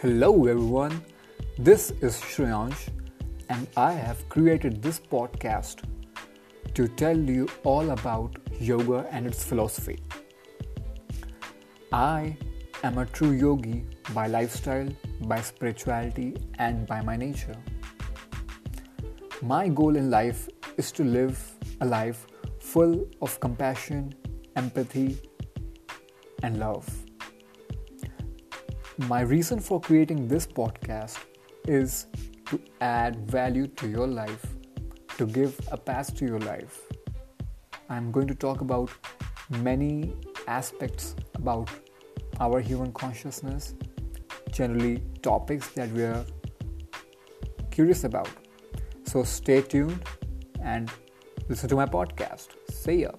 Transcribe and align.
Hello, 0.00 0.44
everyone. 0.44 1.02
This 1.58 1.90
is 2.02 2.20
Shreyansh, 2.20 2.90
and 3.48 3.66
I 3.78 3.92
have 3.92 4.28
created 4.28 4.82
this 4.82 5.00
podcast 5.00 5.84
to 6.74 6.86
tell 6.86 7.16
you 7.16 7.48
all 7.64 7.88
about 7.92 8.36
yoga 8.60 9.08
and 9.10 9.26
its 9.26 9.42
philosophy. 9.42 9.98
I 11.94 12.36
am 12.84 12.98
a 12.98 13.06
true 13.06 13.30
yogi 13.30 13.86
by 14.12 14.26
lifestyle, 14.26 14.90
by 15.22 15.40
spirituality, 15.40 16.36
and 16.58 16.86
by 16.86 17.00
my 17.00 17.16
nature. 17.16 17.56
My 19.40 19.66
goal 19.70 19.96
in 19.96 20.10
life 20.10 20.46
is 20.76 20.92
to 20.92 21.04
live 21.04 21.40
a 21.80 21.86
life 21.86 22.26
full 22.60 23.06
of 23.22 23.40
compassion, 23.40 24.14
empathy, 24.56 25.18
and 26.42 26.58
love. 26.58 27.05
My 28.98 29.20
reason 29.20 29.60
for 29.60 29.78
creating 29.78 30.26
this 30.26 30.46
podcast 30.46 31.18
is 31.68 32.06
to 32.46 32.58
add 32.80 33.30
value 33.30 33.66
to 33.66 33.86
your 33.86 34.06
life, 34.06 34.46
to 35.18 35.26
give 35.26 35.60
a 35.70 35.76
path 35.76 36.14
to 36.16 36.24
your 36.24 36.38
life. 36.38 36.80
I'm 37.90 38.10
going 38.10 38.26
to 38.26 38.34
talk 38.34 38.62
about 38.62 38.90
many 39.60 40.14
aspects 40.48 41.14
about 41.34 41.68
our 42.40 42.58
human 42.58 42.90
consciousness, 42.92 43.74
generally 44.50 45.02
topics 45.20 45.68
that 45.72 45.90
we 45.92 46.02
are 46.02 46.24
curious 47.70 48.04
about. 48.04 48.30
So 49.04 49.24
stay 49.24 49.60
tuned 49.60 50.02
and 50.62 50.90
listen 51.50 51.68
to 51.68 51.76
my 51.76 51.84
podcast. 51.84 52.48
See 52.72 53.02
ya. 53.02 53.10